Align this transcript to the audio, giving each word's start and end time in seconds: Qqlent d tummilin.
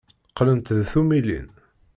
Qqlent 0.31 0.73
d 0.77 0.87
tummilin. 0.91 1.49